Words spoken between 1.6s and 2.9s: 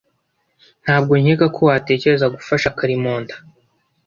watekereza gufasha